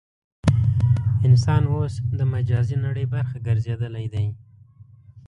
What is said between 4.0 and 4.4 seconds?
دی.